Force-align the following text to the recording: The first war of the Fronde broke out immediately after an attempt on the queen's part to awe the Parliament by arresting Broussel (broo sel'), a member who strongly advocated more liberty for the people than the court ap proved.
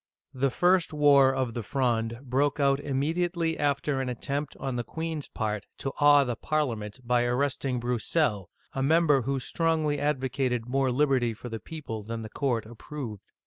The 0.33 0.49
first 0.49 0.93
war 0.93 1.31
of 1.31 1.53
the 1.53 1.61
Fronde 1.61 2.17
broke 2.23 2.59
out 2.59 2.79
immediately 2.79 3.55
after 3.59 4.01
an 4.01 4.09
attempt 4.09 4.57
on 4.59 4.75
the 4.75 4.83
queen's 4.83 5.27
part 5.27 5.67
to 5.77 5.91
awe 5.99 6.23
the 6.23 6.35
Parliament 6.35 6.99
by 7.05 7.23
arresting 7.23 7.79
Broussel 7.79 8.31
(broo 8.31 8.39
sel'), 8.39 8.49
a 8.73 8.81
member 8.81 9.21
who 9.21 9.37
strongly 9.37 9.99
advocated 9.99 10.65
more 10.67 10.89
liberty 10.91 11.35
for 11.35 11.49
the 11.49 11.59
people 11.59 12.01
than 12.01 12.23
the 12.23 12.29
court 12.29 12.65
ap 12.65 12.79
proved. 12.79 13.21